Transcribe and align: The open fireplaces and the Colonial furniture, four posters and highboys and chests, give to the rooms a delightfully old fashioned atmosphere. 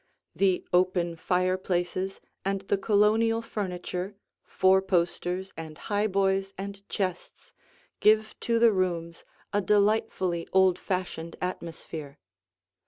The 0.35 0.65
open 0.73 1.15
fireplaces 1.15 2.19
and 2.43 2.61
the 2.61 2.77
Colonial 2.79 3.39
furniture, 3.43 4.15
four 4.43 4.81
posters 4.81 5.53
and 5.55 5.77
highboys 5.77 6.55
and 6.57 6.81
chests, 6.89 7.53
give 7.99 8.33
to 8.39 8.57
the 8.57 8.71
rooms 8.71 9.25
a 9.53 9.61
delightfully 9.61 10.47
old 10.53 10.79
fashioned 10.79 11.35
atmosphere. 11.39 12.17